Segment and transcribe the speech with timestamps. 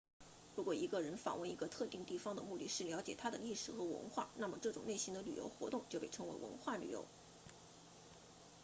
[0.55, 7.05] 如果一个人访问一个特定地方的目的是了解它的历史和文化那么这种类型的旅游活动就被称为文化旅游